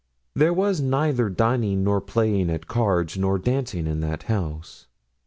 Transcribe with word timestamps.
There 0.33 0.51
was 0.51 0.81
neither 0.81 1.29
dining, 1.29 1.83
nor 1.83 2.01
playing 2.01 2.49
at 2.49 2.65
cards, 2.65 3.19
nor 3.19 3.37
dancing 3.37 3.85
in 3.85 3.99
that 3.99 4.23
house. 4.23 4.87